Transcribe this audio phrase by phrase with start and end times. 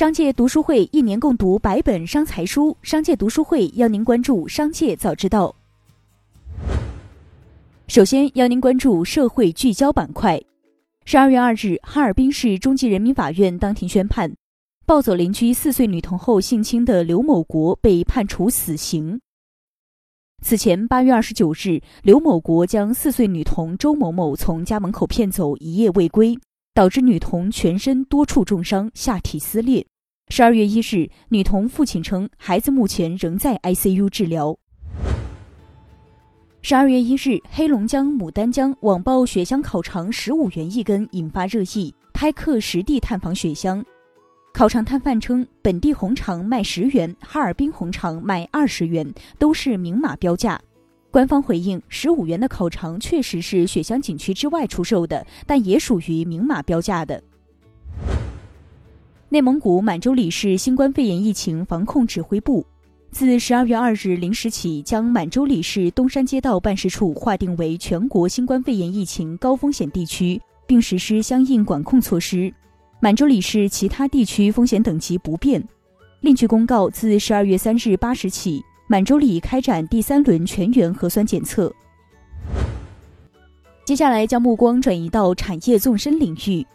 [0.00, 5.54] 商界读书会一年共读百本商财书，商界读书会邀您关注商界早知道。
[7.86, 10.40] 首先邀您关注社会聚焦板块。
[11.04, 14.34] 十二月二日，哈尔滨市中级人民法院当庭宣判，
[14.86, 19.20] 抱走邻居四岁女童后性侵的刘某国被判处死刑。
[20.42, 26.38] 此前，八月二十九日，刘某国将四岁女童周某某从家门口骗走，一夜未归。
[26.72, 29.84] 导致女童全身多处重伤，下体撕裂。
[30.32, 34.56] 十二月一日，女童父亲称，孩子目前仍在 ICU 治疗。
[36.62, 41.92] 十二月一日，黑龙江牡丹江网曝雪乡烤肠十五元一根，引发热议。
[42.14, 43.84] 拍客实地探访雪乡，
[44.54, 50.60] 烤肠摊贩称，本地红肠卖十元，哈尔滨红肠卖二十元，都是明码标价。
[51.10, 57.20] 官方回应：十五元的烤肠确实是雪乡景区之外出售的，但也属于明码标价的。
[59.32, 62.66] 内蒙古满洲里市新冠肺炎疫情防控指挥部
[63.12, 72.52] 自十二月二日零时起，将满洲里市东山街道办事处划定为全国新冠肺炎疫情高风险地区，并实施相应管控措施。
[72.98, 75.64] 满洲里市其他地区风险等级不变。
[76.22, 78.60] 另据公告，自十二月三日八时起。
[78.88, 81.72] 满洲里开展第三轮全员核酸检测。
[83.84, 86.66] 接下来将目光转移到产业纵深领域。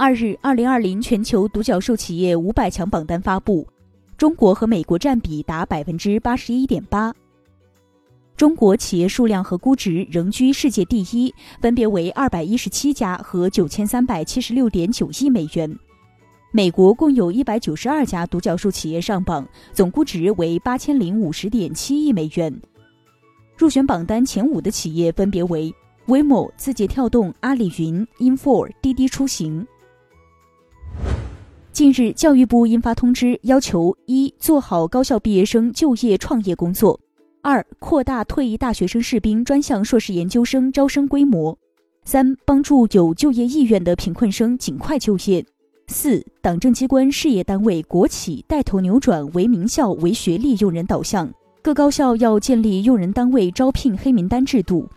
[0.00, 3.66] 二日，二零二零全球独角兽企业五百强榜单发布，
[4.16, 7.12] 中国和美国占比达百分之八十一点八。
[8.36, 15.76] 中国企业数量和估值仍居世界第一，分别为二百一十七家和九千三百七十六点九亿美元。
[16.52, 22.56] 美国共有一百九十二家独角兽企业上榜，总估值为八千零五十点七亿美元。
[23.56, 25.74] 入选榜单前五的企业分别为
[26.06, 29.66] w a m o、字节跳动、阿里云、Infor、滴滴出行。
[31.78, 36.98] 近日，教育部印发通知，要求：一、做好高校毕业生就业创业工作；
[37.40, 41.56] 二、扩大退役大学生士兵专项硕士研究生招生规模；
[42.04, 45.46] 三、帮助有就业意愿的贫困生尽快就业。
[45.86, 51.32] 四、党政机关、事业单位、国企带头扭转唯名校、唯学历用人导向，
[51.62, 54.88] 各高校要建立用人单位招聘黑名单制度。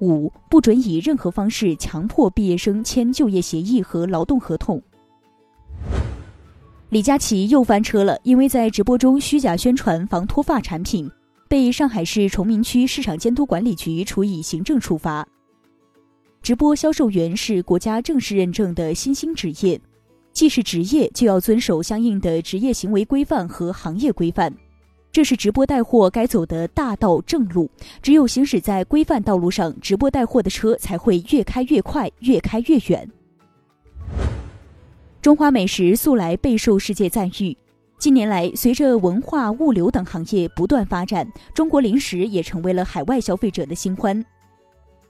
[0.00, 4.82] 五、不准以任何方式强迫毕业生签就业协议和劳动合同。
[6.88, 11.10] 李佳琦又翻车了，因为在直播中虚假宣传防脱发产品，
[11.48, 15.26] 被上海市崇明区市场监督管理局处以行政处罚。
[16.42, 19.80] 直播销售员是国家正式认证的新兴职业。
[20.32, 24.54] 既是职业，就要遵守相应的职业行为规范和行业规范，
[25.10, 27.68] 这是直播带货该走的大道正路。
[28.00, 33.10] 只有行驶在规范道路上，直播带货的车才会越开越快，越开越远。
[35.26, 37.58] 中华美食素来备受世界赞誉，
[37.98, 44.24] 近年来，随着文化、物流等行业不断发展，中国零食也成为了海外消费者的新欢。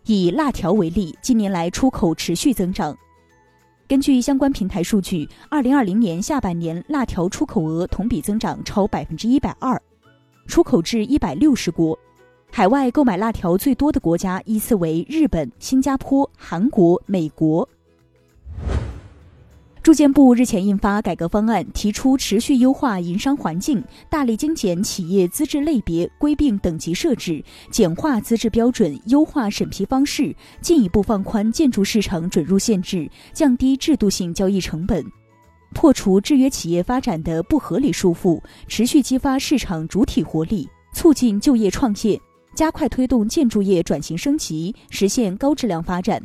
[0.06, 2.96] 以辣条为例，近年来出口持续增长。
[3.86, 9.78] 根据相关平台数据，二零二零年下半年辣条出口额同比增长超百分之一百二，
[10.46, 11.94] 出口至一百六十国。
[12.50, 17.68] 海外购买辣条最多的国家依次为日本、新加坡、韩国、美国。
[19.86, 23.80] 住建部日前印发改革方案，提出持续优化营商环境，
[24.10, 35.04] 大力精简企业资质类别，规并等级设置，简化资质标准，优化审批方式，进一步放宽建筑市场准入限制，降低制度性交易成本，
[35.72, 42.20] 破除制约企业发展的不合理束缚，持续激发市场主体活力，促进就业创业，
[42.56, 46.20] 加快推动建筑业转型升级，实现高质量发展。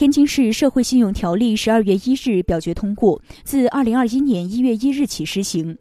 [0.00, 5.76] 天津市社会信用条例十二月一日表决通过，自二零二一年一月一日起施行。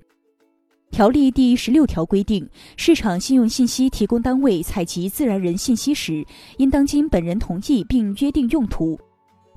[0.91, 6.25] 条例第十六条规定，市场信用信息提供单位采集自然人信息时，
[6.57, 8.99] 应当经本人同意并约定用途，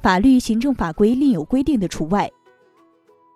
[0.00, 2.31] 法律、行政法规另有规定的除外。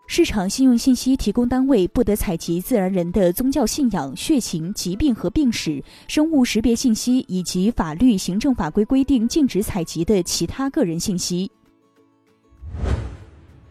[0.09, 11.51] 市场信用信息提供单位不得采集自然人的宗教信仰、血型、疾病和病史、生物识别信息以及法律、行政法规规定禁止采集的其他个人信息。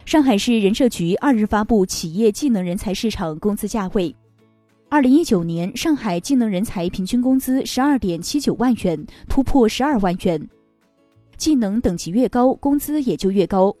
[0.04, 4.14] 上海市人社局二日发布企业技能人才市场工资价位，
[4.90, 10.48] 二零一九年上海技能人才平均工资十二点七九万元，突破十二万元。
[11.36, 13.74] 技能等级越高，工资也就越高。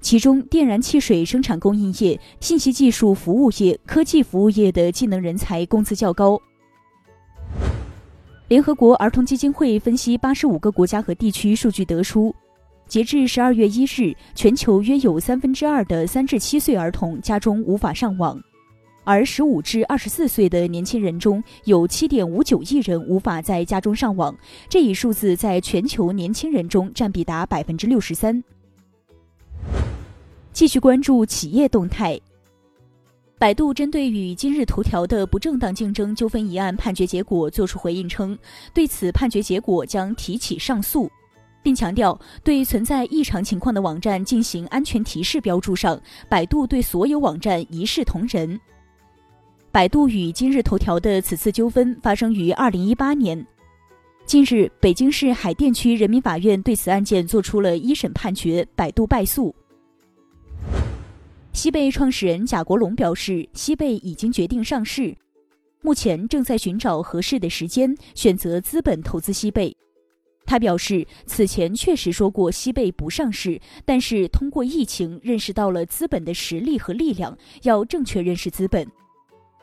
[0.00, 6.40] 其中，电燃气水生产供应业、信息技术服务业、科技服务业的技能人才工资较高。
[8.46, 12.34] 联合国儿童基金会分析八十五个国家和地区数据得出，
[12.86, 18.40] 截至十二月一日，全球约有三分之二的三至七岁儿童家中无法上网，
[19.04, 24.34] 而十五至二十四岁的年轻人中有七点五九亿人无法在家中上网，
[24.70, 28.42] 这一数字在全球年轻人中占比达百分之六十三。
[30.52, 32.20] 继续关注企业动态。
[33.38, 38.36] 百度针对与今日头条的不正当竞争纠纷一案判决结果作出回应称，
[38.74, 41.08] 对此判决结果将提起上诉，
[41.62, 48.60] 并强调对存在异常情况的网站进行安全提示标注上，百度对所有网站一视同仁。
[49.70, 53.46] 百度与今日头条的此次纠纷发生于二零一八年，
[54.28, 59.54] 近日北京市海淀区人民法院对此案件作出了一审判决，百度败诉。
[61.54, 65.16] 西贝创始人贾国龙表示，西贝已经决定上市，
[65.80, 69.74] 目前正在寻找合适的时间选择资本投资西贝。
[70.44, 78.86] 他表示，此前确实说过西贝不上市，但是通过疫情认识到了资本的实力和力量，要正确认识资本，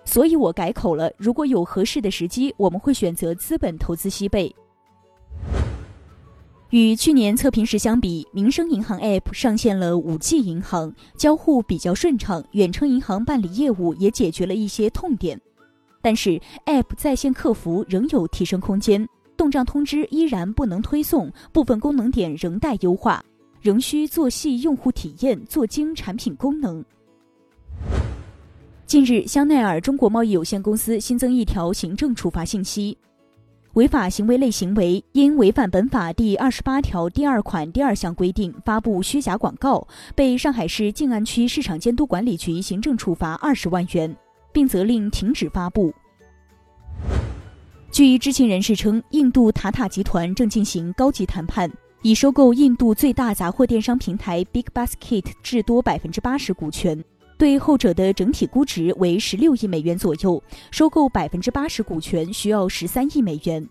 [0.06, 1.12] 所以我改口了。
[1.18, 4.56] 如果有合适的时机，我们会选择资本投资西贝。
[6.72, 15.40] 与去年测评时相比，民生银行 App 上线了 5G 银行，交互比较顺畅，远程银行办理业务也解决了一些痛点。
[16.02, 19.08] 但是 App 在线客服仍有提升空间，
[19.38, 23.24] 动账通知依然不能推送，部分功能点仍待优化，
[23.62, 26.84] 仍需做细用户体验，做精产品功能。
[28.88, 32.96] 近日，香奈儿中国贸易有限公司新增一条行政处罚信息。
[33.74, 44.16] 违法行为类行为，因违反本法第二十八条第二款第二项规定发布虚假广告，被上海市静安区市场监督管理局行政处罚二十万元，
[44.54, 45.92] 并责令停止发布。
[47.92, 51.70] 据知情人士称，印度塔塔集团正进行高级谈判，
[52.04, 57.04] 以收购印度最大杂货电商平台 Big Basket 至多百分之八十股权。
[57.38, 60.42] 对后者的整体估值为十六亿美元左右，
[60.72, 63.68] 收购百分之八十股权需要十三亿美元。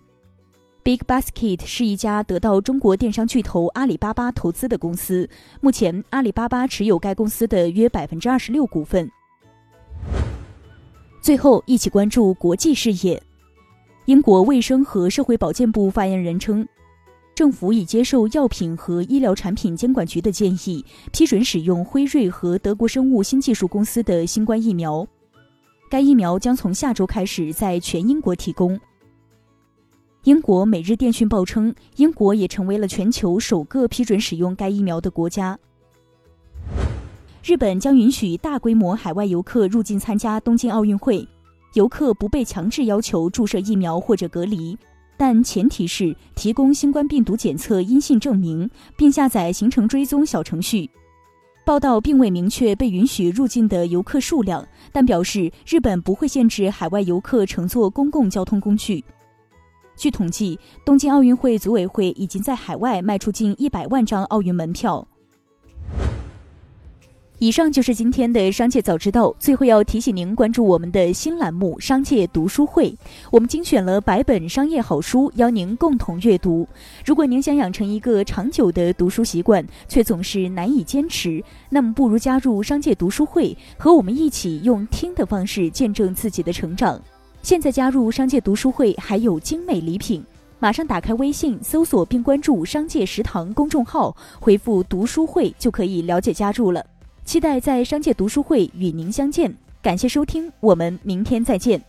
[0.83, 5.27] Big Basket 是一家得到中国电商巨头阿里巴巴投资的公司，
[5.63, 9.11] 目前阿里巴巴持有该公司的约百分之二十六股份。
[11.23, 13.23] 最后，一起关注国际视野。
[14.05, 16.69] 英国卫生和社会保健部发言人称。
[17.35, 25.05] 政府已接受药品和医疗产品监管局的建议，批准使用辉瑞和德国生物新技术公司的新冠疫苗。
[25.91, 28.79] 该疫苗将从下周开始在全英国提供。
[30.23, 35.59] 英国《每日电讯报》称，英国也成为了全球首个批准使用该疫苗的国家。
[37.43, 41.29] 日本将允许大规模海外游客入境参加东京奥运会，
[41.75, 44.79] 游客不被强制要求注射疫苗或者隔离。
[45.17, 50.91] 但前提是提供新冠病毒检测阴性证明，并下载行程追踪小程序。
[51.65, 59.03] 报道并未明确被允许入境的游客数量，但表示日本不会限制海外游客乘坐公共交通工具。
[59.97, 65.07] 据统计，东京奥运会组委会已经在海外卖出近一百万张奥运门票。
[67.41, 69.35] 以上就是今天的商界早知道。
[69.41, 72.91] 最后要提醒您关注我们的新栏目《商界读书会》，
[73.33, 76.67] 我们精选了百本商业好书，邀您共同阅读。
[77.05, 87.03] 如果您想养成一个长久的读书习惯，却总是难以坚持，那么不如加入商界读书会，和我们一起用听的方式见证自己的成长。
[87.43, 90.25] 现在加入商界读书会还有精美礼品，
[90.61, 96.87] 马上打开微信搜索并关注“商界食堂”公众号，回复“读书会”就可以了解加入了。
[97.25, 99.53] 期待在商界读书会与您相见，
[99.83, 101.83] 感谢收听，我们明天再见。